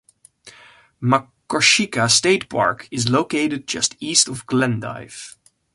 Makoshika 0.99 2.09
State 2.09 2.49
Park 2.49 2.87
is 2.89 3.07
located 3.11 3.67
just 3.67 3.95
east 3.99 4.27
of 4.27 4.47
Glendive. 4.47 5.37